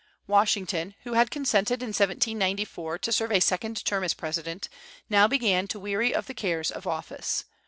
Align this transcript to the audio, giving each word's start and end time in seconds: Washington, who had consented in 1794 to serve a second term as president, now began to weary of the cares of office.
Washington, 0.25 0.95
who 1.03 1.13
had 1.13 1.29
consented 1.29 1.83
in 1.83 1.89
1794 1.89 2.97
to 2.97 3.11
serve 3.11 3.31
a 3.31 3.39
second 3.39 3.85
term 3.85 4.03
as 4.03 4.15
president, 4.15 4.67
now 5.11 5.27
began 5.27 5.67
to 5.67 5.79
weary 5.79 6.11
of 6.11 6.25
the 6.25 6.33
cares 6.33 6.71
of 6.71 6.87
office. 6.87 7.43